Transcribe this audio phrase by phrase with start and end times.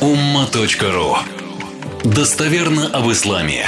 [0.00, 1.16] umma.ru
[2.04, 3.66] Достоверно об исламе.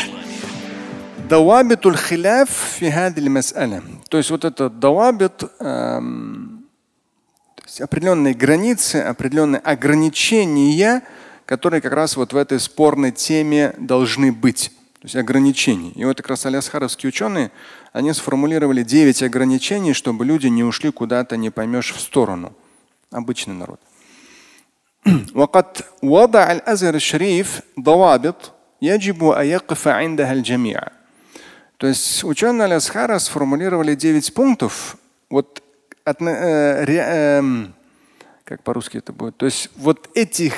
[1.27, 2.87] Давабитуль хиляф фи
[3.29, 3.83] мас'аля.
[4.11, 6.67] То есть вот это давабит, эм,
[7.81, 11.03] определенные границы, определенные ограничения,
[11.47, 14.71] которые как раз вот в этой спорной теме должны быть.
[15.01, 15.93] То есть ограничений.
[15.97, 17.51] И вот как раз алясхаровские ученые,
[17.95, 22.53] они сформулировали 9 ограничений, чтобы люди не ушли куда-то, не поймешь, в сторону.
[23.11, 23.81] Обычный народ.
[25.36, 25.66] وقد
[26.02, 30.82] وضع الأزهر الشريف ضوابط يجب أن يقف عندها الجميع.
[31.78, 34.96] То есть ученые Алясхара сформулировали 9 пунктов,
[35.30, 35.62] вот
[36.06, 37.66] от, э, э,
[38.46, 40.54] как по-русски это будет, то есть вот этих,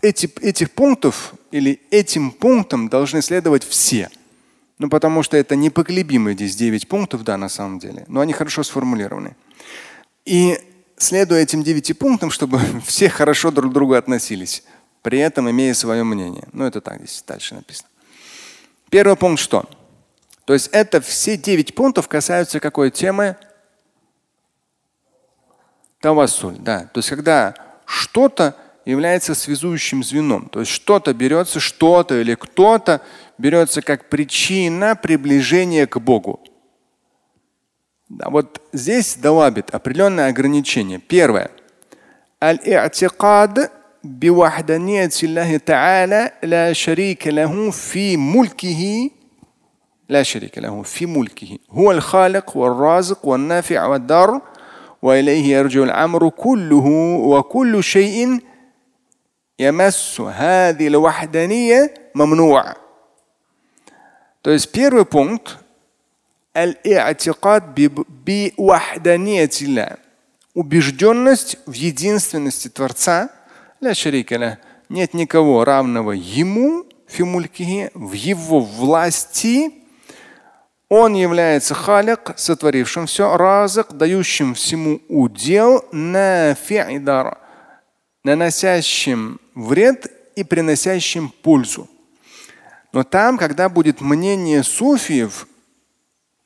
[0.00, 4.08] эти, этих пунктов или этим пунктам должны следовать все.
[4.78, 8.62] Ну, потому что это непоколебимые здесь 9 пунктов, да, на самом деле, но они хорошо
[8.62, 9.36] сформулированы.
[10.24, 10.58] И
[10.97, 14.63] следуя этим девяти пунктам, чтобы все хорошо друг к другу относились,
[15.01, 16.47] при этом имея свое мнение.
[16.51, 17.89] Ну, это так здесь дальше написано.
[18.89, 19.69] Первый пункт что?
[20.45, 23.35] То есть это все девять пунктов касаются какой темы?
[25.99, 26.85] Тавассуль, да.
[26.93, 27.53] То есть когда
[27.85, 28.55] что-то
[28.87, 30.47] является связующим звеном.
[30.47, 33.01] То есть что-то берется, что-то или кто-то
[33.37, 36.41] берется как причина приближения к Богу.
[38.08, 40.98] Да, вот здесь давабит определенное ограничение.
[40.98, 41.50] Первое.
[42.42, 43.70] Аль-и'тикад
[44.04, 49.10] بوحدانية الله تعالى لا شريك له في ملكه
[50.08, 54.40] لا شريك له في ملكه هو الخالق والرازق والنافع والضار
[55.02, 56.86] وإليه يرجع الأمر كله
[57.22, 58.40] وكل شيء
[59.58, 62.74] يمس هذه الوحدانية ممنوع.
[64.42, 65.58] То есть первый пункт
[70.53, 73.29] Убежденность в единственности Творца.
[74.89, 76.85] Нет никого равного Ему,
[77.93, 79.71] в Его власти.
[80.89, 85.85] Он является халик, сотворившим все, разык, дающим всему удел,
[88.23, 91.87] наносящим вред и приносящим пользу.
[92.93, 95.47] Но там, когда будет мнение суфиев,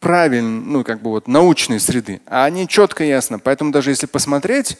[0.01, 3.39] правильной, ну как бы вот научной среды, а они четко ясно.
[3.39, 4.77] Поэтому даже если посмотреть,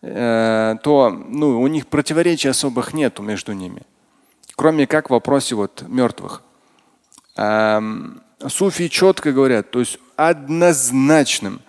[0.00, 3.82] э, то ну, у них противоречий особых нету между ними,
[4.56, 6.42] кроме как в вопросе вот мертвых.
[7.36, 11.60] Эм, суфии четко говорят, то есть однозначным,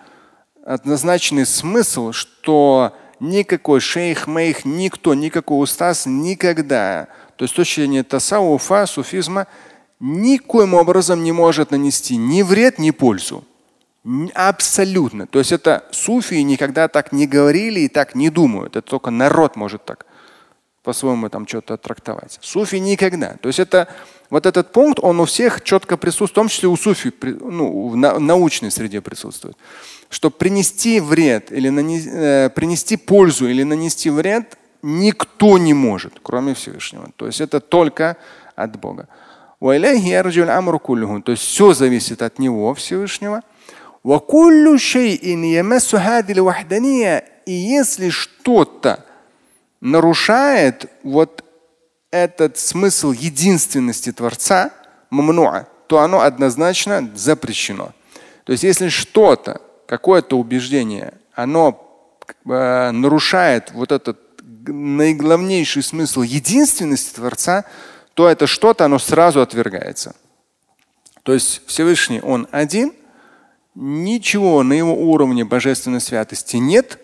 [0.64, 8.04] однозначный смысл, что никакой шейх, мейх, никто, никакой устаз никогда, то есть с точки зрения
[8.04, 9.46] тасауфа, суфизма,
[10.00, 13.44] никоим образом не может нанести ни вред, ни пользу.
[14.34, 15.26] Абсолютно.
[15.26, 18.76] То есть это суфии никогда так не говорили и так не думают.
[18.76, 20.06] Это только народ может так
[20.82, 22.38] по-своему там что-то трактовать.
[22.40, 23.36] Суфи никогда.
[23.42, 23.88] То есть это
[24.30, 27.96] вот этот пункт, он у всех четко присутствует, в том числе у суфи, ну, в
[27.96, 29.56] научной среде присутствует.
[30.08, 36.54] Что принести вред или нанести, э, принести пользу или нанести вред никто не может, кроме
[36.54, 37.10] Всевышнего.
[37.16, 38.16] То есть это только
[38.56, 39.08] от Бога.
[41.22, 43.42] То есть все зависит от Него Всевышнего.
[44.02, 44.08] И
[47.52, 49.04] если что-то
[49.80, 51.44] нарушает вот
[52.10, 54.70] этот смысл единственности Творца,
[55.86, 57.92] то оно однозначно запрещено.
[58.44, 61.86] То есть если что-то, какое-то убеждение, оно
[62.48, 64.18] э, нарушает вот этот
[64.66, 67.64] наиглавнейший смысл единственности Творца,
[68.20, 70.14] то это что-то, оно сразу отвергается.
[71.22, 72.92] То есть Всевышний, Он один,
[73.74, 76.98] ничего на его уровне божественной святости нет,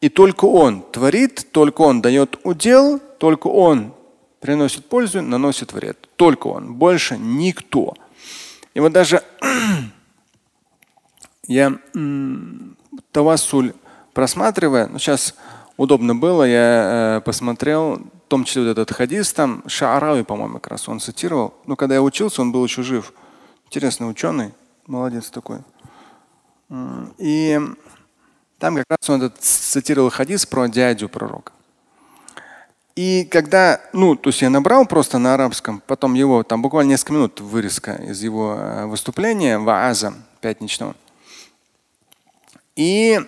[0.00, 3.92] и только Он творит, только Он дает удел, только Он
[4.40, 6.08] приносит пользу, наносит вред.
[6.16, 7.92] Только Он, больше никто.
[8.72, 9.22] И вот даже
[11.46, 11.78] я
[13.12, 13.74] тавассуль
[14.14, 15.34] просматривая, ну сейчас
[15.76, 20.88] удобно было, я э, посмотрел том числе вот этот хадис, там Шаарави, по-моему, как раз
[20.88, 21.54] он цитировал.
[21.66, 23.12] Но когда я учился, он был еще жив.
[23.66, 24.52] Интересный ученый,
[24.86, 25.60] молодец такой.
[27.18, 27.60] И
[28.58, 31.52] там как раз он этот цитировал хадис про дядю пророка.
[32.96, 37.12] И когда, ну, то есть я набрал просто на арабском, потом его, там буквально несколько
[37.12, 40.96] минут вырезка из его э, выступления Вааза пятничного.
[42.74, 43.20] И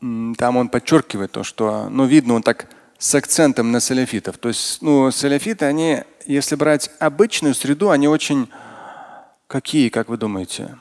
[0.00, 2.68] там он подчеркивает то, что, ну, видно, он так
[2.98, 4.38] с акцентом на саляфитов.
[4.38, 8.50] То есть, ну, саляфиты, они, если брать обычную среду, они очень
[9.46, 10.76] какие, как вы думаете?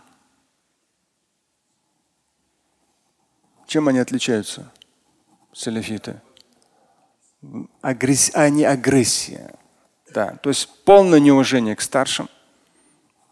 [3.67, 4.71] Чем они отличаются,
[5.53, 6.21] саляфиты?
[7.81, 8.31] Агресс...
[8.33, 9.53] а не агрессия.
[10.13, 12.29] Да, то есть полное неуважение к старшим.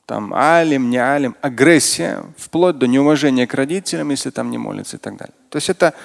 [0.05, 4.99] Там алим, не алим, агрессия, вплоть до неуважения к родителям, если там не молятся и
[4.99, 5.33] так далее.
[5.49, 5.95] То есть это,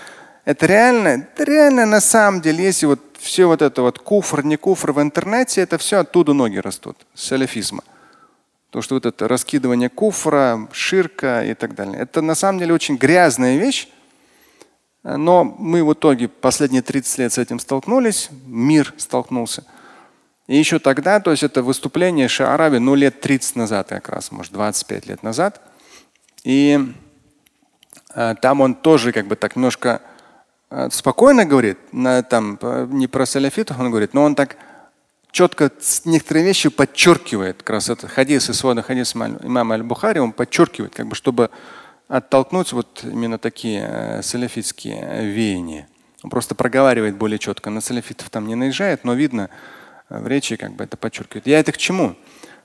[0.44, 4.56] это реально, это реально на самом деле, если вот все вот это вот куфр, не
[4.56, 7.82] куфр в интернете, это все оттуда ноги растут, с салафизма.
[8.70, 11.98] То, что вот это раскидывание куфра, ширка и так далее.
[11.98, 13.88] Это на самом деле очень грязная вещь.
[15.02, 19.64] Но мы в итоге последние 30 лет с этим столкнулись, мир столкнулся.
[20.46, 24.52] И еще тогда, то есть это выступление Шаараби, ну лет 30 назад как раз, может
[24.52, 25.60] 25 лет назад.
[26.44, 26.78] И
[28.14, 30.02] э, там он тоже как бы так немножко
[30.90, 32.58] спокойно говорит, на, там,
[32.90, 34.56] не про саляфитов он говорит, но он так
[35.32, 35.70] четко
[36.05, 37.58] некоторые вещи подчеркивает.
[37.58, 41.50] Как раз это хадис и свода хадис имама Аль-Бухари, он подчеркивает, как бы, чтобы
[42.08, 45.88] оттолкнуть вот именно такие э, саляфитские веяния.
[46.22, 47.70] Он просто проговаривает более четко.
[47.70, 49.49] На саляфитов там не наезжает, но видно
[50.08, 51.46] э, в речи как бы это подчеркивает.
[51.46, 52.16] Я это к чему?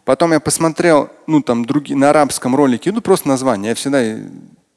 [0.04, 3.70] Потом я посмотрел, ну там другие, на арабском ролике, ну просто название.
[3.70, 4.02] Я всегда,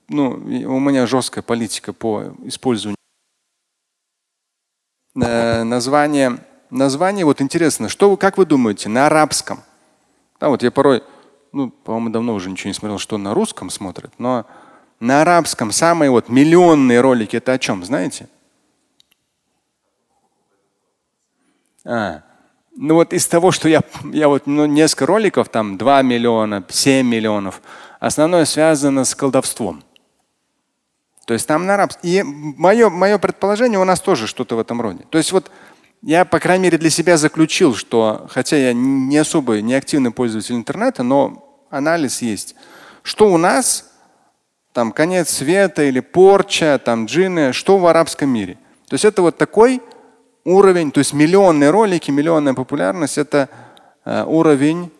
[0.08, 2.97] ну у меня жесткая политика по использованию
[5.22, 6.38] э, название
[6.70, 9.62] название, вот интересно, что вы, как вы думаете, на арабском?
[10.40, 11.02] Да, вот я порой,
[11.52, 14.46] ну, по-моему, давно уже ничего не смотрел, что на русском смотрят, но
[15.00, 18.28] на арабском самые вот миллионные ролики это о чем, знаете?
[21.84, 22.22] А,
[22.76, 23.82] ну вот из того, что я,
[24.12, 27.62] я вот ну, несколько роликов, там 2 миллиона, 7 миллионов,
[27.98, 29.82] основное связано с колдовством.
[31.28, 32.00] То есть там на арабском.
[32.04, 35.04] И мое, мое предположение, у нас тоже что-то в этом роде.
[35.10, 35.50] То есть вот
[36.00, 40.54] я, по крайней мере, для себя заключил, что, хотя я не особо не активный пользователь
[40.54, 42.54] интернета, но анализ есть,
[43.02, 43.90] что у нас
[44.72, 48.54] там конец света или порча, там джины, что в арабском мире.
[48.88, 49.82] То есть это вот такой
[50.46, 53.50] уровень, то есть миллионные ролики, миллионная популярность, это
[54.06, 54.90] э, уровень,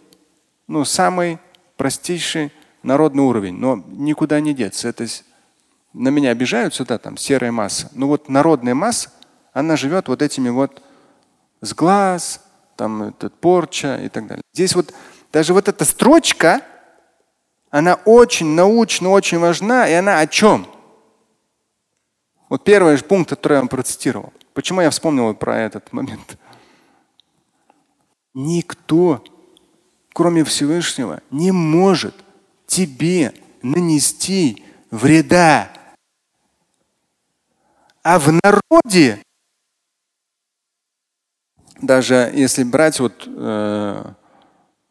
[0.67, 1.39] ну, самый
[1.79, 2.53] простейший
[2.83, 4.89] народный уровень, но никуда не деться.
[4.89, 5.07] Это
[5.99, 7.91] на меня обижаются, да, там серая масса.
[7.93, 9.11] Но вот народная масса,
[9.53, 10.83] она живет вот этими вот
[11.61, 12.41] с глаз,
[12.77, 14.43] там этот порча и так далее.
[14.55, 14.95] Здесь вот
[15.33, 16.63] даже вот эта строчка,
[17.71, 20.67] она очень научно, очень важна, и она о чем?
[22.49, 24.33] Вот первый пункт, который я вам процитировал.
[24.55, 26.39] Почему я вспомнил про этот момент?
[28.33, 29.23] Никто,
[30.13, 32.15] кроме Всевышнего, не может
[32.67, 35.71] тебе нанести вреда.
[38.03, 39.23] А в народе
[41.81, 44.05] даже если брать вот э,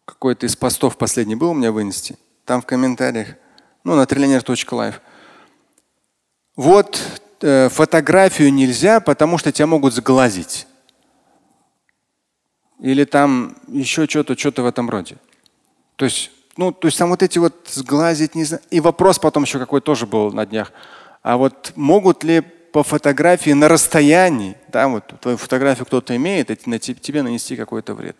[0.05, 3.35] какой-то из постов последний был у меня вынести, там в комментариях,
[3.83, 4.95] ну на триллионер.live,
[6.55, 7.01] вот
[7.41, 10.67] э, фотографию нельзя, потому что тебя могут сглазить.
[12.79, 15.17] Или там еще что-то, что-то в этом роде.
[15.95, 18.61] То есть, ну, то есть там вот эти вот сглазить не знаю.
[18.69, 20.71] И вопрос потом еще какой тоже был на днях.
[21.23, 26.69] А вот могут ли по фотографии на расстоянии, да, вот твою фотографию кто-то имеет, это
[26.69, 28.17] на тебе нанести какой-то вред.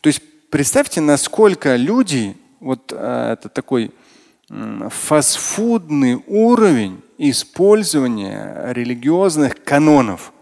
[0.00, 3.90] То есть представьте, насколько люди, вот э, это такой
[4.50, 10.32] э, фастфудный уровень использования религиозных канонов.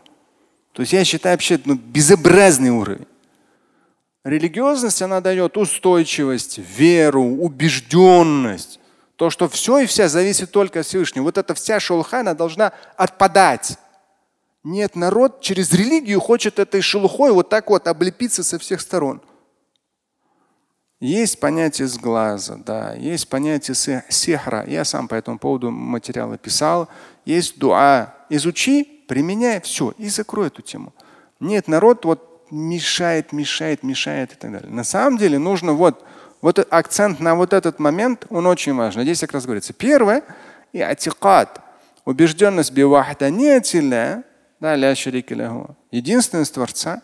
[0.73, 3.07] То есть я считаю вообще ну, безобразный уровень.
[4.25, 8.78] Религиозность, она дает устойчивость, веру, убежденность.
[9.18, 11.25] То, что все и вся зависит только от Всевышнего.
[11.25, 13.76] Вот эта вся шелуха, должна отпадать.
[14.62, 19.20] Нет, народ через религию хочет этой шелухой вот так вот облепиться со всех сторон.
[21.00, 23.75] Есть понятие с глаза, да, есть понятие
[24.08, 24.64] сихра.
[24.68, 26.88] Я сам по этому поводу материалы писал.
[27.25, 28.14] Есть дуа.
[28.28, 30.94] Изучи, применяй, все, и закрой эту тему.
[31.40, 34.70] Нет, народ вот мешает, мешает, мешает и так далее.
[34.70, 36.04] На самом деле нужно вот
[36.40, 39.02] вот акцент на вот этот момент, он очень важен.
[39.02, 39.73] Здесь как раз говорится.
[39.73, 40.23] Первое,
[40.73, 41.61] и атикат,
[42.04, 44.25] убежденность бивахданетиля,
[44.61, 47.02] да, единственность Творца,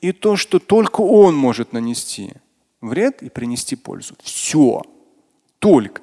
[0.00, 2.32] и то, что только Он может нанести
[2.80, 4.16] вред и принести пользу.
[4.22, 4.82] Все.
[5.58, 6.02] Только.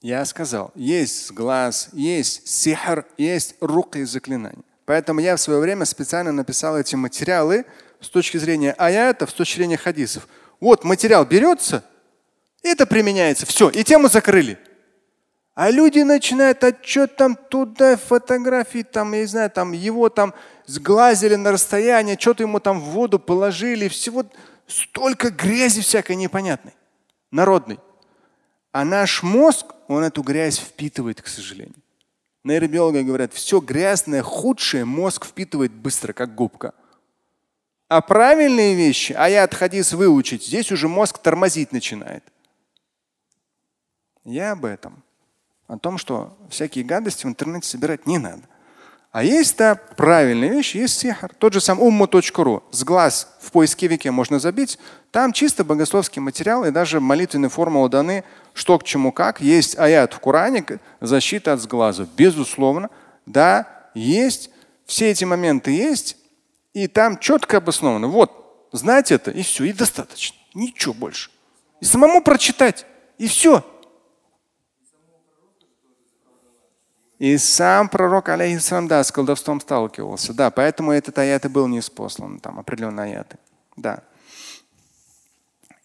[0.00, 4.64] Я сказал, есть глаз, есть сихр, есть руки заклинания.
[4.90, 7.64] Поэтому я в свое время специально написал эти материалы
[8.00, 10.26] с точки зрения аятов, с точки зрения хадисов.
[10.58, 11.84] Вот материал берется,
[12.64, 14.58] это применяется, все, и тему закрыли.
[15.54, 20.34] А люди начинают отчет там туда, фотографии, там, я не знаю, там его там
[20.66, 24.24] сглазили на расстояние, что-то ему там в воду положили, всего
[24.66, 26.74] столько грязи всякой непонятной,
[27.30, 27.78] народной.
[28.72, 31.76] А наш мозг, он эту грязь впитывает, к сожалению.
[32.42, 36.74] Нейробиологи говорят, все грязное, худшее мозг впитывает быстро, как губка.
[37.88, 42.24] А правильные вещи, а я хадис выучить, здесь уже мозг тормозить начинает.
[44.24, 45.02] Я об этом.
[45.66, 48.42] О том, что всякие гадости в интернете собирать не надо.
[49.12, 51.32] А есть да, правильные вещи, есть сихар.
[51.38, 52.62] Тот же сам умма.ру.
[52.70, 54.78] С глаз в поисковике можно забить.
[55.10, 58.22] Там чисто богословский материал и даже молитвенные формулы даны,
[58.54, 59.40] что к чему как.
[59.40, 60.64] Есть аят в Коране,
[61.00, 62.06] защита от сглаза.
[62.16, 62.88] Безусловно,
[63.26, 64.50] да, есть.
[64.86, 66.16] Все эти моменты есть.
[66.72, 68.06] И там четко обосновано.
[68.06, 70.36] Вот, знать это, и все, и достаточно.
[70.54, 71.30] Ничего больше.
[71.80, 72.86] И самому прочитать,
[73.18, 73.64] и все.
[77.20, 80.32] И сам пророк, алейхиссалам, да, с колдовством сталкивался.
[80.32, 83.36] Да, поэтому этот аят и был не спослан, там определенные аяты.
[83.76, 84.02] Да.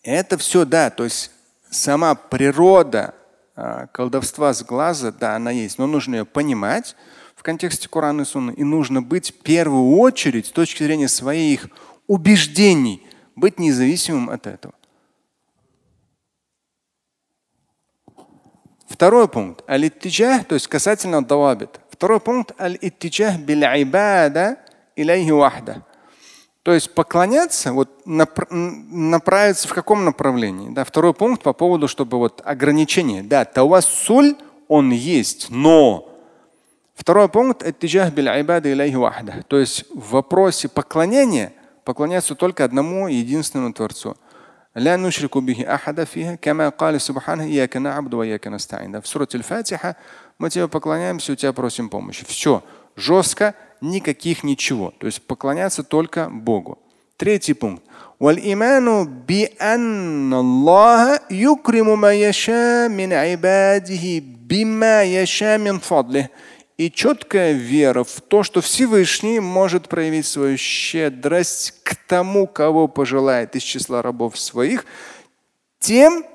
[0.01, 1.31] Это все, да, то есть
[1.69, 3.15] сама природа
[3.53, 6.95] а, колдовства с глаза, да, она есть, но нужно ее понимать
[7.35, 8.51] в контексте Корана и Сунны.
[8.51, 11.67] И нужно быть в первую очередь с точки зрения своих
[12.07, 14.73] убеждений, быть независимым от этого.
[18.95, 19.69] Второй пункт.
[19.69, 21.81] Аль-иттиджах, то есть касательно давабит.
[21.89, 22.53] Второй пункт.
[22.57, 24.57] Аль-иттиджах биль-айбада
[24.95, 25.83] илайхи вахда.
[26.63, 30.69] То есть поклоняться, вот направиться в каком направлении?
[30.69, 33.21] Да, второй пункт по поводу, чтобы вот ограничение.
[33.21, 34.35] Да, тавассуль,
[34.69, 36.09] он есть, но
[36.95, 37.63] Второй пункт
[39.49, 41.51] То есть в вопросе поклонения
[41.83, 44.15] поклоняться только одному единственному Творцу.
[44.76, 49.00] لا نشرك به أحدا فيها كما قال سبحانه إياك نعبد وإياك نستعين.
[49.00, 49.96] В суре Аль-Фатиха
[50.38, 52.24] мы тебе поклоняемся, у тебя просим помощи.
[52.26, 52.62] Все.
[52.96, 54.92] Жестко, никаких ничего.
[54.98, 56.78] То есть поклоняться только Богу.
[57.16, 57.82] Третий пункт.
[58.20, 66.28] والإيمان بأن الله يكرم ما يشاء من عباده بما يشاء من فضله
[66.77, 73.55] И четкая вера в то, что Всевышний может проявить свою щедрость к тому, кого пожелает
[73.55, 74.85] из числа рабов своих,
[75.79, 76.25] тем,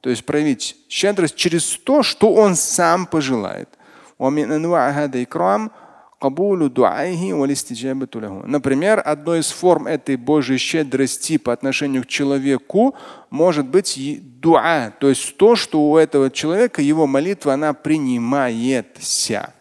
[0.00, 3.68] то есть проявить щедрость через то, что он сам пожелает.
[8.46, 12.94] Например, одной из форм этой Божьей щедрости по отношению к человеку
[13.28, 13.98] может быть
[14.40, 19.52] дуа, то есть то, что у этого человека его молитва она принимается.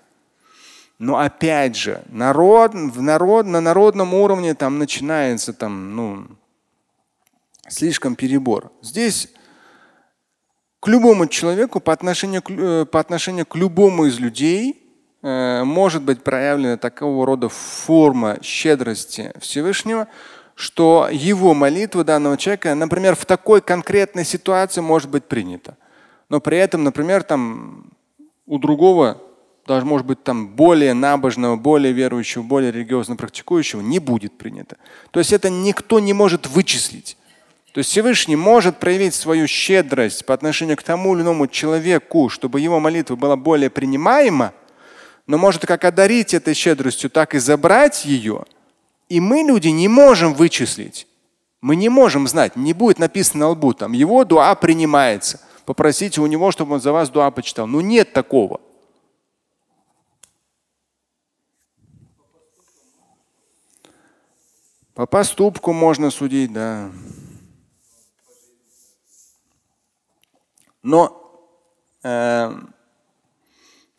[1.00, 6.28] Но опять же, народ, в народ, на народном уровне там начинается там, ну,
[7.68, 8.72] слишком перебор.
[8.82, 9.30] Здесь
[10.80, 14.86] к любому человеку по отношению к, э, по отношению к любому из людей
[15.22, 20.08] э, может быть проявлена такого рода форма щедрости Всевышнего,
[20.56, 25.78] что его молитва данного человека, например, в такой конкретной ситуации может быть принята.
[26.30, 27.92] Но при этом, например, там
[28.46, 29.22] у другого
[29.66, 34.78] даже может быть там более набожного, более верующего, более религиозно практикующего, не будет принято.
[35.12, 37.18] То есть это никто не может вычислить.
[37.74, 42.60] То есть Всевышний может проявить свою щедрость по отношению к тому или иному человеку, чтобы
[42.60, 44.54] его молитва была более принимаема,
[45.26, 48.44] но может как одарить этой щедростью, так и забрать ее.
[49.10, 51.08] И мы, люди, не можем вычислить.
[51.62, 55.40] Мы не можем знать, не будет написано на лбу, там его дуа принимается.
[55.66, 57.68] Попросите у него, чтобы он за вас дуа почитал.
[57.68, 58.60] Ну нет такого.
[64.94, 66.92] По поступку можно судить, да.
[70.84, 71.50] Но,
[72.04, 72.52] э,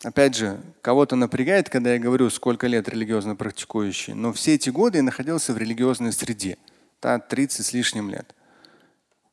[0.03, 4.13] опять же, кого-то напрягает, когда я говорю, сколько лет религиозно практикующий.
[4.13, 6.57] Но все эти годы я находился в религиозной среде,
[7.01, 8.33] да, 30 с лишним лет.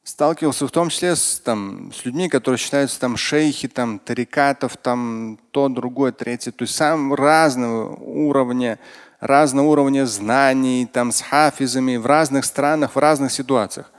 [0.02, 5.38] Сталкивался в том числе с, там, с людьми, которые считаются там шейхи, там, тарикатов, там,
[5.52, 6.50] то, другое, третье.
[6.50, 8.80] То есть сам разного уровня
[9.22, 13.92] разного уровня знаний, там с хафизами в разных странах, в разных ситуациях.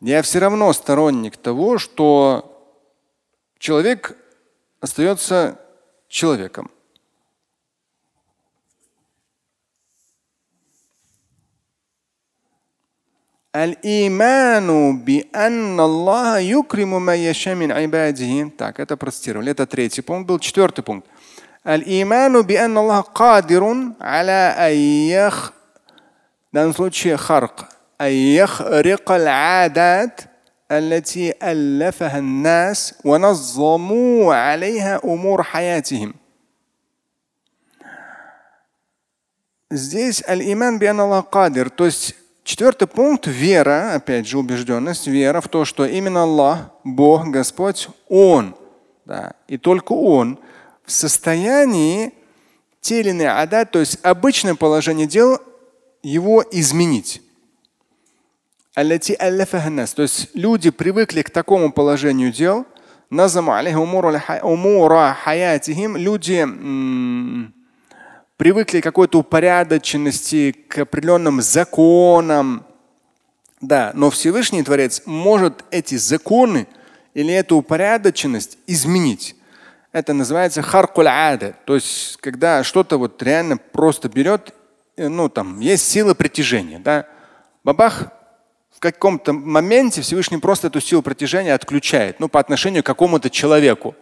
[0.00, 2.76] Я все равно сторонник того, что
[3.58, 4.14] человек
[4.80, 5.58] остается
[6.06, 6.70] человеком.
[13.54, 17.56] Аль-иману би Аллаха юкриму ма яша.
[18.58, 19.50] Так, это процитировали.
[19.50, 20.38] Это третий пункт был.
[20.38, 21.08] Четвертый пункт.
[21.67, 24.73] الإيمان بأن الله قادر على أن
[25.09, 25.51] يخ
[26.51, 27.69] в данном случае خرق
[28.01, 30.21] أن يخرق العادات
[30.71, 36.13] التي ألفها الناس ونظموا عليها أمور حياتهم
[39.69, 45.49] Здесь аль-иман би Аллах кадир, то есть четвертый пункт вера, опять же убежденность, вера в
[45.49, 48.55] то, что именно Аллах, Бог, Господь, Он,
[49.03, 50.39] да, и только Он в
[50.92, 52.12] состоянии
[52.80, 55.40] те или иные адат, то есть обычное положение дел,
[56.02, 57.22] его изменить.
[58.74, 58.82] То
[60.02, 62.66] есть люди привыкли к такому положению дел,
[65.96, 66.46] люди
[68.36, 72.64] привыкли к какой-то упорядоченности, к определенным законам.
[73.60, 76.66] Да, но Всевышний Творец может эти законы
[77.14, 79.36] или эту упорядоченность изменить.
[79.92, 81.54] Это называется харкуль ада.
[81.66, 84.54] То есть, когда что-то вот реально просто берет,
[84.96, 87.06] э, ну там есть сила притяжения, да,
[87.62, 88.06] бабах,
[88.70, 93.94] в каком-то моменте Всевышний просто эту силу притяжения отключает, ну по отношению к какому-то человеку.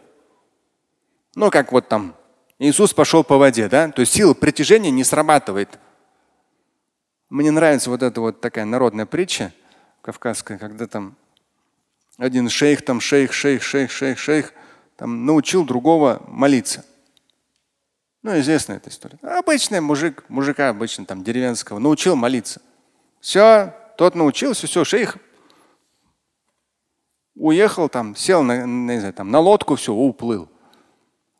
[1.34, 2.14] Ну как вот там
[2.60, 5.78] Иисус пошел по воде, да, то есть сила притяжения не срабатывает.
[7.30, 9.52] Мне нравится вот эта вот такая народная притча
[10.02, 11.16] кавказская, когда там
[12.16, 14.52] один шейх, там шейх, шейх, шейх, шейх, шейх,
[15.00, 16.84] там научил другого молиться.
[18.22, 19.18] Ну, известная эта история.
[19.22, 22.60] Обычный мужик, мужика обычно там деревенского, научил молиться.
[23.18, 25.16] Все, тот научился, все, шейх
[27.34, 30.50] уехал там, сел на, не знаю, там, на лодку, все, уплыл.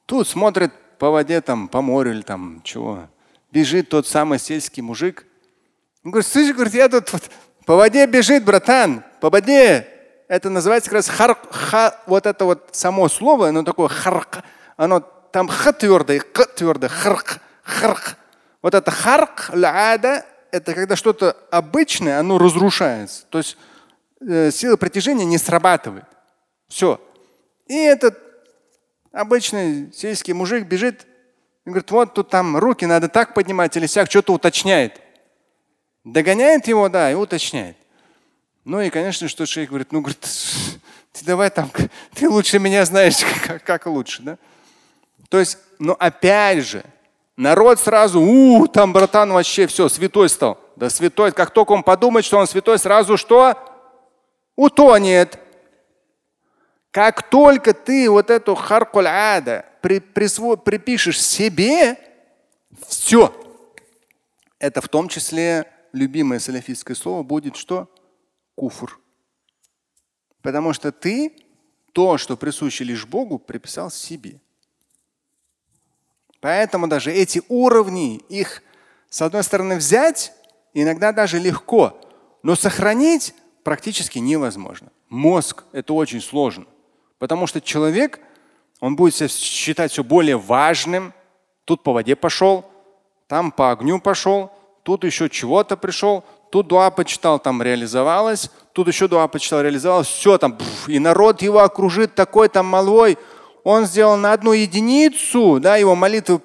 [0.06, 3.10] Тут смотрит по воде, там, по морю или там чего.
[3.52, 5.26] Бежит тот самый сельский мужик.
[6.02, 7.30] Он говорит, слышь, говорит, я тут вот,
[7.66, 9.86] по воде бежит, братан, по воде
[10.30, 14.44] это называется как раз харк, ха, вот это вот само слово, оно такое харк,
[14.76, 18.16] оно там х твердое, к твердое, харк, харк.
[18.62, 23.26] Вот это харк, ляда, это когда что-то обычное, оно разрушается.
[23.28, 23.56] То есть
[24.20, 26.04] э, сила притяжения не срабатывает.
[26.68, 27.00] Все.
[27.66, 28.16] И этот
[29.10, 31.08] обычный сельский мужик бежит
[31.66, 35.00] и говорит, вот тут там руки надо так поднимать или сяк, что-то уточняет.
[36.04, 37.79] Догоняет его, да, и уточняет.
[38.64, 40.20] Ну и, конечно, что шейх говорит, ну, говорит,
[41.12, 41.70] ты давай там,
[42.14, 44.38] ты лучше меня знаешь, как, как лучше, да?
[45.28, 46.84] То есть, ну опять же,
[47.36, 50.58] народ сразу, у, там братан вообще все, святой стал.
[50.76, 53.56] Да святой, как только он подумает, что он святой, сразу что?
[54.56, 55.38] Утонет.
[56.90, 61.96] Как только ты вот эту харкуль ада при, присво, припишешь себе,
[62.88, 63.32] все.
[64.58, 67.88] Это в том числе любимое салафистское слово будет что?
[68.60, 68.98] Куфр.
[70.42, 71.32] Потому что ты
[71.94, 74.38] то, что присуще лишь Богу, приписал себе.
[76.40, 78.62] Поэтому даже эти уровни, их
[79.08, 80.34] с одной стороны взять
[80.74, 81.98] иногда даже легко,
[82.42, 84.92] но сохранить практически невозможно.
[85.08, 86.66] Мозг– это очень сложно,
[87.18, 88.20] потому что человек,
[88.80, 91.14] он будет себя считать все более важным.
[91.64, 92.70] Тут по воде пошел,
[93.26, 98.50] там по огню пошел, тут еще чего-то пришел, Тут дуа почитал, там реализовалось.
[98.72, 100.08] Тут еще дуа почитал, реализовалось.
[100.08, 100.58] Все там.
[100.88, 103.18] и народ его окружит такой там малой.
[103.62, 106.40] Он сделал на одну единицу, да, его молитвы.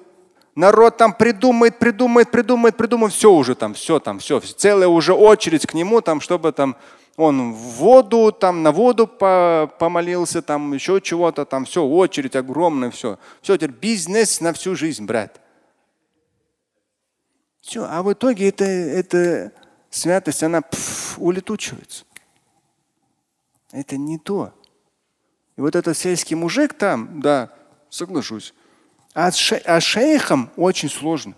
[0.54, 3.12] Народ там придумает, придумает, придумает, придумает.
[3.12, 4.40] Все уже там, все там, все.
[4.40, 6.76] Целая уже очередь к нему, там, чтобы там
[7.16, 12.90] он в воду, там на воду по помолился, там еще чего-то, там все, очередь огромная,
[12.90, 13.18] все.
[13.42, 15.40] Все, теперь бизнес на всю жизнь, брат.
[17.60, 19.52] Все, а в итоге это, это
[19.96, 22.04] святость, она пф, улетучивается.
[23.72, 24.52] Это не то.
[25.56, 27.50] И вот этот сельский мужик там, да,
[27.88, 28.54] соглашусь.
[29.14, 31.34] А, ше, а шейхам очень сложно.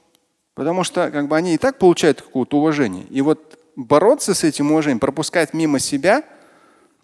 [0.55, 3.05] Потому что как бы, они и так получают какое-то уважение.
[3.11, 6.25] И вот бороться с этим уважением, пропускать мимо себя,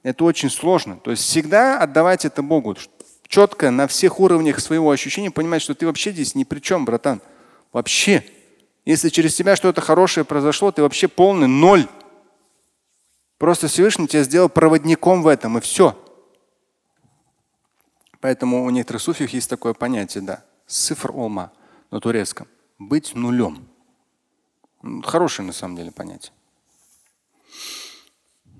[0.03, 0.97] это очень сложно.
[0.97, 2.77] То есть всегда отдавать это Богу.
[3.29, 7.23] Четко на всех уровнях своего ощущения понимать, что ты вообще здесь ни при чем, братан.
[7.73, 8.25] Вообще.
[8.85, 11.88] Если через тебя что-то хорошее произошло, ты вообще полный ноль.
[13.38, 15.99] Просто Всевышний тебя сделал проводником в этом, и все.
[18.20, 21.53] Поэтому у некоторых суфиев есть такое понятие, да, цифр олма
[21.90, 22.47] на турецком.
[22.79, 23.68] Быть нулем.
[25.03, 26.33] Хорошее на самом деле понятие.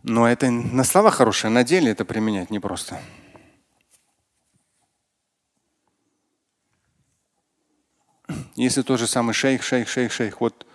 [0.02, 2.96] Но это на слова хорошее, на деле это применять непросто.
[2.96, 3.23] просто.
[8.54, 10.66] Если тот же самый шейх, шейх, шейх, шейх, вот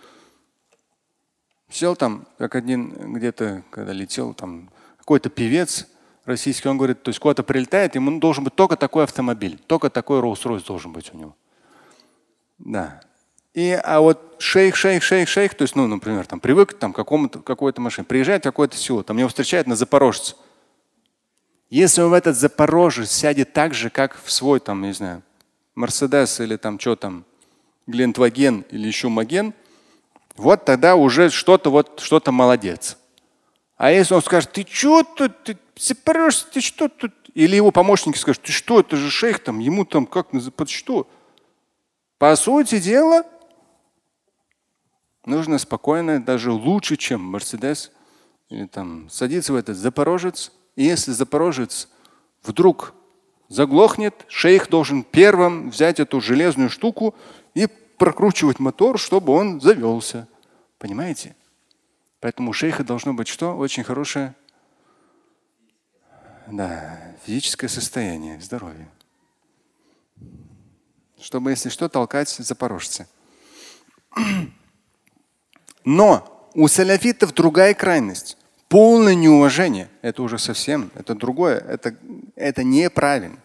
[1.68, 5.86] сел там, как один где-то, когда летел, там какой-то певец
[6.24, 10.20] российский, он говорит, то есть куда-то прилетает, ему должен быть только такой автомобиль, только такой
[10.20, 11.36] Rolls-Royce должен быть у него.
[12.58, 13.00] Да.
[13.54, 16.96] И, а вот шейх, шейх, шейх, шейх, то есть, ну, например, там привык там, к
[16.96, 20.36] какому-то, какой-то машине, приезжает в какое-то село, там его встречают на Запорожце.
[21.68, 25.22] Если он в этот Запорожец сядет так же, как в свой, там, не знаю,
[25.74, 27.24] Мерседес или там что там,
[27.86, 29.54] Глентваген или еще Маген,
[30.36, 32.96] вот тогда уже что-то вот что-то молодец.
[33.76, 37.12] А если он скажет, ты что тут, ты сепарешься, ты что тут?
[37.34, 41.08] Или его помощники скажут, ты что, это же шейх там, ему там как, под что?
[42.18, 43.24] По сути дела,
[45.24, 47.90] нужно спокойно, даже лучше, чем Мерседес,
[48.50, 50.52] или там садиться в этот Запорожец.
[50.76, 51.88] И если Запорожец
[52.42, 52.94] вдруг
[53.48, 57.14] заглохнет, шейх должен первым взять эту железную штуку
[57.54, 57.66] и
[57.98, 60.28] прокручивать мотор, чтобы он завелся.
[60.78, 61.36] Понимаете?
[62.20, 63.56] Поэтому у шейха должно быть что?
[63.56, 64.34] Очень хорошее
[66.50, 68.88] да, физическое состояние, здоровье.
[71.20, 73.06] Чтобы, если что, толкать запорожцы.
[75.84, 78.36] Но у салафитов другая крайность.
[78.68, 79.88] Полное неуважение.
[80.02, 81.58] Это уже совсем, это другое.
[81.58, 81.96] Это,
[82.36, 83.38] это неправильно.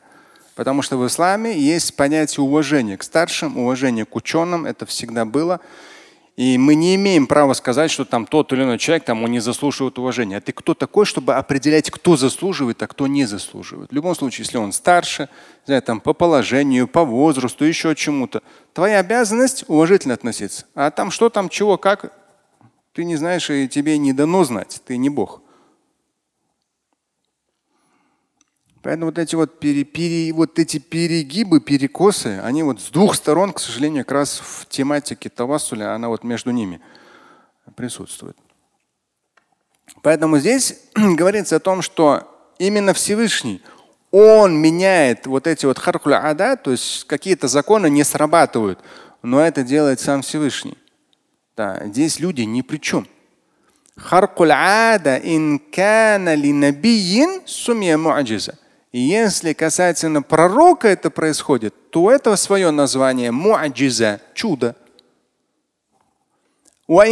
[0.56, 4.66] Потому что в исламе есть понятие уважения к старшим, уважения к ученым.
[4.66, 5.60] Это всегда было.
[6.38, 9.40] И мы не имеем права сказать, что там тот или иной человек там, он не
[9.40, 10.38] заслуживает уважения.
[10.38, 13.92] А ты кто такой, чтобы определять, кто заслуживает, а кто не заслуживает?
[13.92, 15.30] В любом случае, если он старше,
[15.66, 18.42] знаю, там, по положению, по возрасту, еще чему-то,
[18.74, 20.66] твоя обязанность уважительно относиться.
[20.74, 22.12] А там что там, чего, как,
[22.94, 24.82] ты не знаешь, и тебе не дано знать.
[24.86, 25.42] Ты не Бог.
[28.86, 33.52] Поэтому вот эти вот, пере, пере, вот эти перегибы, перекосы, они вот с двух сторон,
[33.52, 36.80] к сожалению, как раз в тематике тавассуля, она вот между ними
[37.76, 38.38] присутствует.
[40.04, 43.64] Поэтому здесь говорится о том, что именно Всевышний,
[44.12, 48.80] он меняет вот эти вот харкуля ада, то есть какие-то законы не срабатывают,
[49.24, 50.78] но это делает сам Всевышний.
[51.58, 53.08] Да, здесь люди ни при чем.
[53.98, 56.54] Харкуль ада ин кана ли
[57.48, 58.60] сумья муаджиза.
[58.96, 64.74] И если касательно пророка это происходит, то это свое название муаджиза, чудо.
[66.88, 67.06] А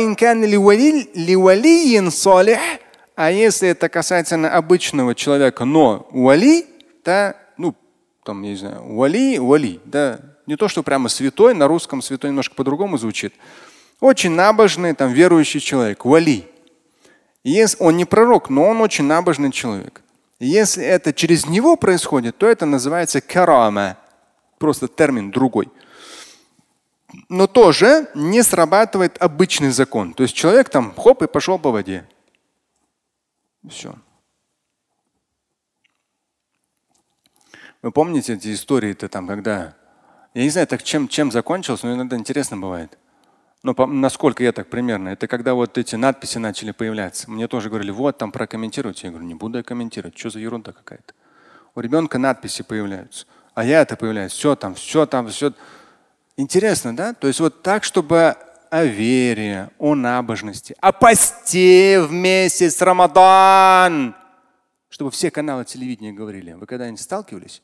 [3.31, 6.67] если это касательно обычного человека, но вали,
[7.03, 7.75] то, ну,
[8.23, 12.55] там, не знаю, вали, вали, да, не то, что прямо святой, на русском святой немножко
[12.55, 13.33] по-другому звучит.
[13.99, 16.45] Очень набожный, там, верующий человек, вали.
[17.43, 19.99] Если он не пророк, но он очень набожный человек.
[20.39, 23.97] Если это через него происходит, то это называется карама.
[24.57, 25.69] Просто термин другой.
[27.29, 30.13] Но тоже не срабатывает обычный закон.
[30.13, 32.07] То есть человек там хоп и пошел по воде.
[33.69, 33.95] Все.
[37.81, 39.75] Вы помните эти истории-то там, когда
[40.33, 42.97] я не знаю, так чем, чем закончилось, но иногда интересно бывает.
[43.63, 47.31] По, насколько я так примерно, это когда вот эти надписи начали появляться.
[47.31, 49.07] Мне тоже говорили, вот там прокомментируйте.
[49.07, 51.13] Я говорю, не буду я комментировать, что за ерунда какая-то.
[51.73, 55.53] У ребенка надписи появляются, а я это появляюсь, все там, все там, все.
[56.35, 57.13] Интересно, да?
[57.13, 58.35] То есть вот так, чтобы
[58.69, 64.15] о вере, о набожности, о посте в месяц Рамадан,
[64.89, 66.51] чтобы все каналы телевидения говорили.
[66.53, 67.61] Вы когда-нибудь сталкивались?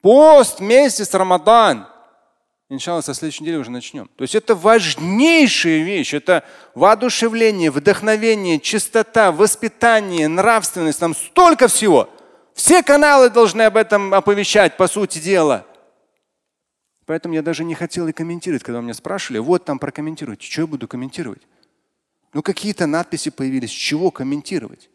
[0.00, 1.86] Пост месяц Рамадан.
[2.70, 4.08] Иншалла, со следующей недели уже начнем.
[4.14, 6.14] То есть это важнейшая вещь.
[6.14, 6.44] Это
[6.76, 11.00] воодушевление, вдохновение, чистота, воспитание, нравственность.
[11.00, 12.08] Там столько всего.
[12.54, 15.66] Все каналы должны об этом оповещать, по сути дела.
[17.06, 20.48] Поэтому я даже не хотел и комментировать, когда меня спрашивали, вот там прокомментируйте.
[20.48, 21.42] Что я буду комментировать?
[22.32, 24.90] Ну какие-то надписи появились, чего комментировать?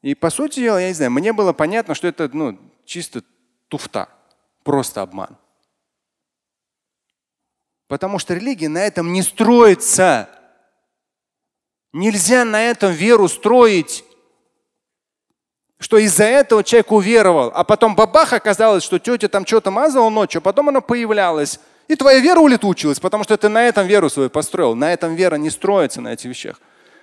[0.00, 3.22] И по сути дела, я не знаю, мне было понятно, что это ну, чисто
[3.68, 4.08] туфта,
[4.64, 5.36] просто обман.
[7.92, 10.30] Потому что религия на этом не строится.
[11.92, 14.02] Нельзя на этом веру строить.
[15.78, 20.38] Что из-за этого человек уверовал, а потом бабах оказалось, что тетя там что-то мазала ночью,
[20.38, 21.60] а потом она появлялась.
[21.86, 24.74] И твоя вера улетучилась, потому что ты на этом веру свою построил.
[24.74, 26.62] На этом вера не строится на этих вещах.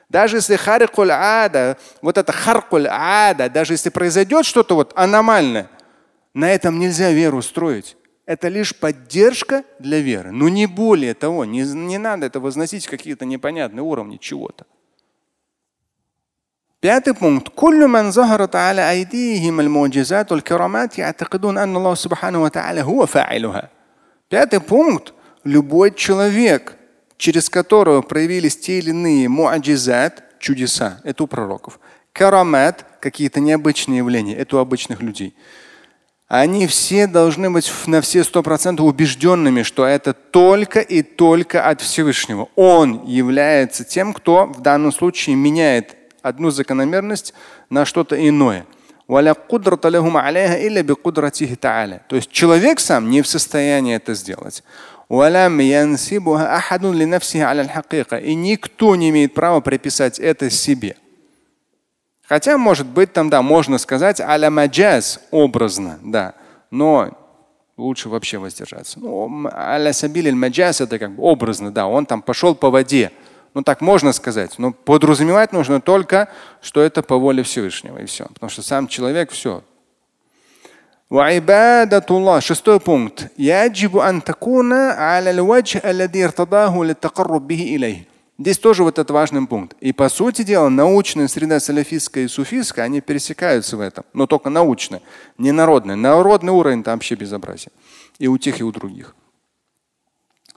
[0.10, 5.69] Даже если харикуль ада, вот это харкуль ада, даже если произойдет что-то вот аномальное,
[6.34, 7.95] на этом нельзя веру строить
[8.29, 10.31] это лишь поддержка для веры.
[10.31, 14.64] Но не более того, не, не надо это возносить в какие-то непонятные уровни чего-то.
[16.81, 17.49] Пятый пункт.
[17.49, 23.71] كل من ظهرت على أيديهم المعجزات والكرامات يعتقدون أن الله سبحانه وتعالى هو فاعلها.
[24.29, 25.14] Пятый пункт.
[25.45, 26.77] Любой человек,
[27.19, 31.79] через которого проявились те или иные муаджизат, чудеса, это у пророков.
[32.14, 35.35] Карамат, какие-то необычные явления, это у обычных людей
[36.30, 41.82] они все должны быть на все сто процентов убежденными, что это только и только от
[41.82, 42.50] Всевышнего.
[42.56, 47.34] Он является тем, кто в данном случае меняет одну закономерность
[47.72, 48.68] на что-то иное.
[52.10, 54.63] То есть человек сам не в состоянии это сделать.
[58.20, 60.96] И никто не имеет права приписать это себе.
[62.30, 66.36] Хотя, может быть, там, да, можно сказать аля маджаз образно, да.
[66.70, 67.10] Но
[67.76, 69.00] лучше вообще воздержаться.
[69.00, 73.12] Ну, аля сабиль маджас это как бы образно, да, он там пошел по воде.
[73.56, 74.60] Ну так можно сказать.
[74.60, 76.30] Но подразумевать нужно только,
[76.62, 78.26] что это по воле Всевышнего и все.
[78.26, 79.63] Потому что сам человек все.
[82.42, 83.32] Шестой пункт.
[88.39, 89.75] Здесь тоже вот этот важный пункт.
[89.82, 94.49] И по сути дела научная среда саляфистская и суфистская, они пересекаются в этом, но только
[94.49, 95.02] научная,
[95.38, 95.97] не народная.
[95.97, 97.71] Народный уровень это вообще безобразие.
[98.17, 99.13] И у тех, и у других.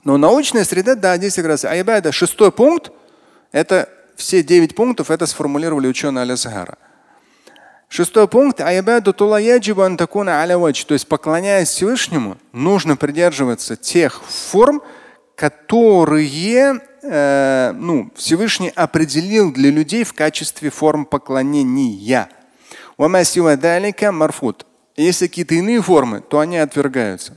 [0.05, 2.13] Но научная среда, да, здесь как раз айбада.
[2.13, 2.93] Шестой пункт,
[3.51, 6.77] это все девять пунктов, это сформулировали ученые Аля Сахара.
[7.89, 8.59] Шестой пункт.
[8.59, 8.65] То
[10.93, 14.81] есть поклоняясь Всевышнему, нужно придерживаться тех форм,
[15.35, 22.29] которые э, ну, Всевышний определил для людей в качестве форм поклонения.
[24.95, 27.33] Если какие-то иные формы, то они отвергаются.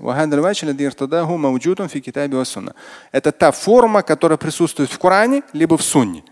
[3.13, 6.23] Это та форма, которая присутствует в Коране, либо в Сунне.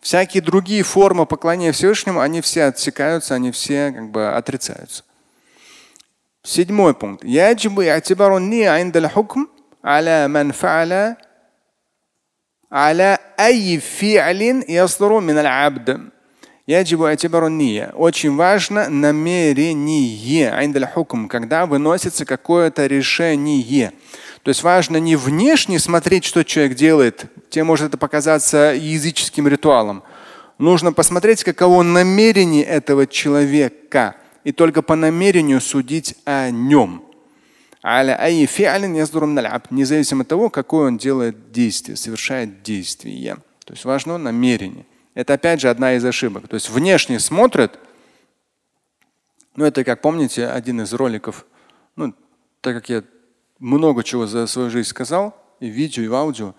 [0.00, 5.02] Всякие другие формы поклонения Всевышнему, они все отсекаются, они все как бы отрицаются.
[6.44, 7.24] Седьмой пункт.
[12.73, 16.09] على من فعل على أي فعل يصدر من العبد
[16.67, 17.93] يجب اعتبار النية.
[17.95, 23.91] Очень важно намерение عند الحكم, когда выносится какое-то решение.
[24.43, 30.03] То есть важно не внешне смотреть, что человек делает, тебе может это показаться языческим ритуалом.
[30.57, 37.03] Нужно посмотреть, каково намерение этого человека, и только по намерению судить о нем
[39.70, 43.36] независимо от того, какое он делает действие, совершает действие.
[43.64, 44.86] То есть важно намерение.
[45.14, 46.48] Это опять же одна из ошибок.
[46.48, 47.78] То есть внешне смотрят,
[49.56, 51.44] ну это как помните один из роликов,
[51.96, 52.14] ну
[52.60, 53.04] так как я
[53.58, 56.54] много чего за свою жизнь сказал, и в видео, и в аудио,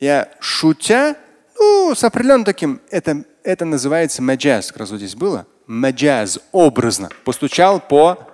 [0.00, 1.16] я шутя,
[1.58, 7.10] ну с определенным таким, это, это называется маджаз, как раз вот здесь было, маджаз, образно,
[7.24, 8.31] постучал по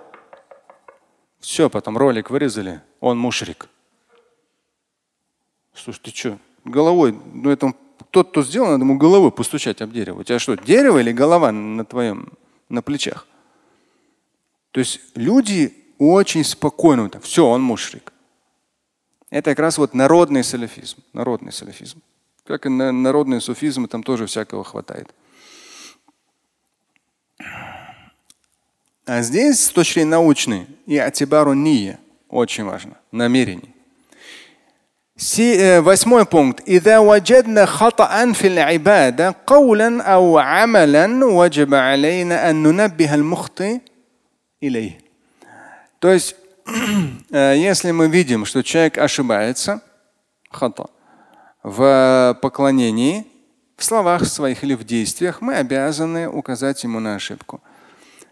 [1.39, 3.69] все, потом ролик вырезали, он мушрик.
[5.73, 7.73] Слушай, ты что, головой, ну это
[8.11, 10.19] тот, кто сделал, надо ему головой постучать об дерево.
[10.19, 12.33] У тебя что, дерево или голова на твоем,
[12.67, 13.27] на плечах?
[14.71, 18.13] То есть люди очень спокойно, все, он мушрик.
[19.29, 20.97] Это как раз вот народный салафизм.
[21.13, 22.01] Народный салафизм.
[22.45, 25.13] Как и народный суфизм, там тоже всякого хватает.
[29.08, 32.96] А здесь с точки зрения научной и атибару ния очень важно.
[33.12, 33.70] Намерение.
[35.80, 36.68] Восьмой пункт.
[36.68, 43.80] إذا وجدنا خطأ في العبادة قولا أو عملا وجب علينا أن ننبه المخطئ
[44.62, 44.98] إليه.
[46.00, 46.34] То есть,
[47.30, 49.80] если мы видим, что человек ошибается,
[50.50, 50.86] хата,
[51.62, 53.24] в поклонении,
[53.76, 57.60] в словах своих или в действиях, мы обязаны указать ему на ошибку.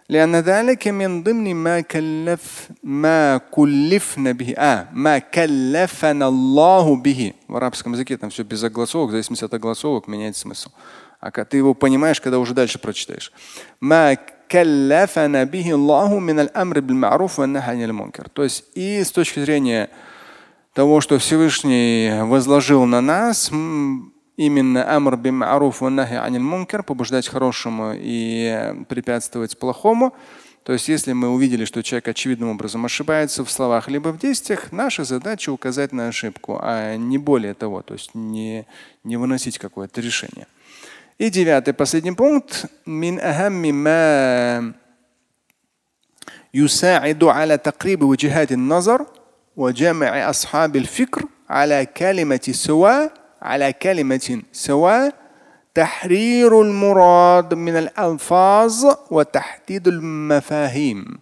[0.08, 7.56] لأن ذلك من ضمن ما كلف ما كلفنا به а, ما كلفنا الله به в
[7.56, 10.70] арабском языке там все без огласовок в зависимости от огласовок меняет смысл
[11.20, 13.32] а ты его понимаешь когда уже дальше прочитаешь
[13.80, 14.16] ما
[14.50, 19.88] كلفنا به الله من الأمر بالمعروف والنهي عن المنكر то есть и с точки зрения
[20.74, 23.50] того что Всевышний возложил на нас
[24.36, 30.14] именно амр бим аруф аниль мункар, побуждать хорошему и препятствовать плохому.
[30.64, 34.70] То есть, если мы увидели, что человек очевидным образом ошибается в словах либо в действиях,
[34.70, 38.66] наша задача указать на ошибку, а не более того, то есть не,
[39.02, 40.46] не выносить какое-то решение.
[41.18, 42.66] И девятый, последний пункт.
[42.86, 43.72] Мин ахамми
[46.54, 49.06] يساعد على تقريب وجهات النظر
[49.56, 55.14] وجمع أصحاب الفكر على كلمة سواء على كلمة سواء
[55.74, 61.20] تحرير المراد من الألفاظ وتحديد المفاهيم.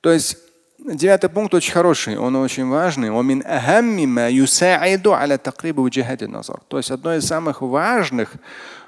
[0.00, 0.36] То есть
[0.78, 3.10] девятый пункт очень хороший, он очень важный.
[3.10, 6.60] ومن أهم ما يساعد على تقريب وجهات النظر.
[6.68, 8.34] То есть одно из самых важных,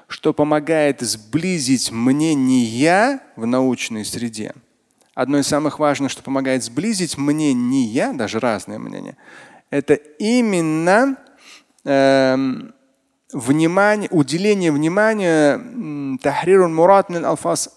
[0.07, 4.53] что помогает сблизить мнения в научной среде.
[5.13, 9.17] Одно из самых важных, что помогает сблизить мнения, даже разные мнения,
[9.69, 11.17] это именно Эм,
[11.84, 17.70] внимание, уделение внимания мурат алфас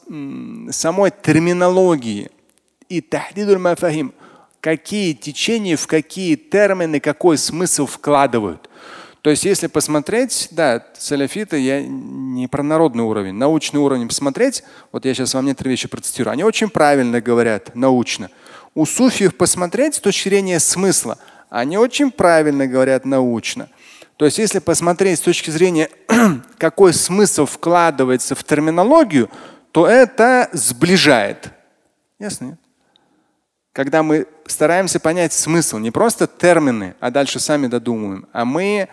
[0.72, 2.30] самой терминологии
[2.90, 4.14] и тахдидуль мафахим,
[4.62, 8.70] какие течения, в какие термины, какой смысл вкладывают.
[9.22, 15.04] То есть, если посмотреть, да, саляфиты, я не про народный уровень, научный уровень посмотреть, вот
[15.04, 18.30] я сейчас вам некоторые вещи процитирую, они очень правильно говорят, научно.
[18.78, 21.18] у суфиев посмотреть с точки зрения смысла,
[21.50, 23.70] они очень правильно говорят научно.
[24.18, 25.90] То есть если посмотреть с точки зрения,
[26.58, 29.30] какой смысл вкладывается в терминологию,
[29.72, 31.52] то это сближает.
[32.20, 32.58] Ясно?
[33.74, 38.90] Когда мы стараемся понять смысл, не просто термины, а дальше сами додумываем, а мы,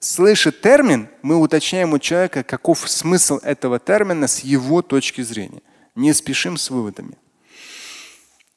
[0.00, 5.62] слыша термин, мы уточняем у человека, каков смысл этого термина с его точки зрения.
[5.94, 7.16] Не спешим с выводами.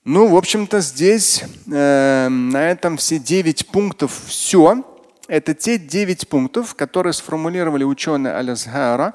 [0.03, 4.83] Ну, в общем-то, здесь э, на этом все девять пунктов все.
[5.27, 9.13] Это те девять пунктов, которые сформулировали ученые Аль-Азхара,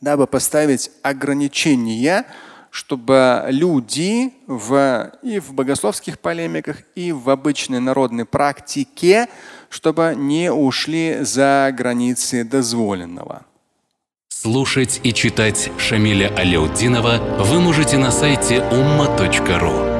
[0.00, 2.26] дабы поставить ограничения,
[2.70, 9.28] чтобы люди в, и в богословских полемиках, и в обычной народной практике,
[9.68, 13.44] чтобы не ушли за границы дозволенного.
[14.28, 19.99] Слушать и читать Шамиля Аляутдинова вы можете на сайте umma.ru.